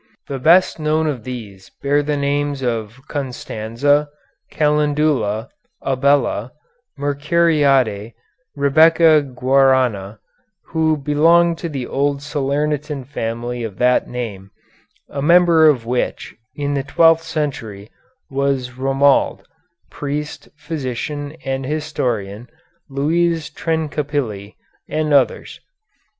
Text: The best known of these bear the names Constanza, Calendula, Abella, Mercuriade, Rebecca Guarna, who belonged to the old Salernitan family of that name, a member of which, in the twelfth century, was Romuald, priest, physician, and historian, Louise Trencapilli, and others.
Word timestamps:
The 0.27 0.39
best 0.39 0.79
known 0.79 1.05
of 1.05 1.23
these 1.25 1.69
bear 1.83 2.01
the 2.01 2.17
names 2.17 2.63
Constanza, 3.07 4.09
Calendula, 4.51 5.49
Abella, 5.83 6.53
Mercuriade, 6.97 8.13
Rebecca 8.55 9.21
Guarna, 9.21 10.17
who 10.69 10.97
belonged 10.97 11.59
to 11.59 11.69
the 11.69 11.85
old 11.85 12.21
Salernitan 12.23 13.05
family 13.05 13.63
of 13.63 13.77
that 13.77 14.07
name, 14.07 14.49
a 15.07 15.21
member 15.21 15.69
of 15.69 15.85
which, 15.85 16.33
in 16.55 16.73
the 16.73 16.81
twelfth 16.83 17.21
century, 17.21 17.91
was 18.27 18.71
Romuald, 18.79 19.45
priest, 19.91 20.49
physician, 20.57 21.35
and 21.45 21.63
historian, 21.63 22.47
Louise 22.89 23.51
Trencapilli, 23.51 24.55
and 24.89 25.13
others. 25.13 25.59